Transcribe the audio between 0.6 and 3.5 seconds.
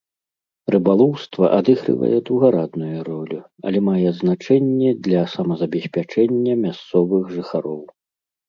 Рыбалоўства адыгрывае другарадную ролю,